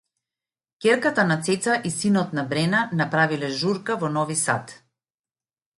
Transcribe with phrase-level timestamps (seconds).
[0.85, 4.77] Ќерката на Цеца и синот на Брена направиле журка во Нови Сад